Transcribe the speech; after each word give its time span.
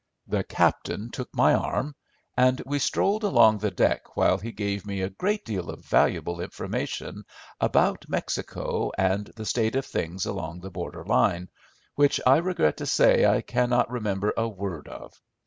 The 0.27 0.43
captain 0.43 1.11
took 1.11 1.29
my 1.31 1.53
arm, 1.53 1.93
and 2.35 2.59
we 2.65 2.79
strolled 2.79 3.23
along 3.23 3.59
the 3.59 3.69
deck 3.69 4.17
while 4.17 4.39
he 4.39 4.51
gave 4.51 4.83
me 4.83 5.01
a 5.01 5.11
great 5.11 5.45
deal 5.45 5.69
of 5.69 5.85
valuable 5.85 6.41
information 6.41 7.23
about 7.59 8.09
Mexico 8.09 8.91
and 8.97 9.27
the 9.35 9.45
state 9.45 9.75
of 9.75 9.85
things 9.85 10.25
along 10.25 10.61
the 10.61 10.71
border 10.71 11.05
line, 11.05 11.49
which 11.93 12.19
I 12.25 12.37
regret 12.37 12.77
to 12.77 12.87
say 12.87 13.27
I 13.27 13.41
cannot 13.41 13.91
remember 13.91 14.33
a 14.35 14.47
word 14.47 14.87
of. 14.87 15.13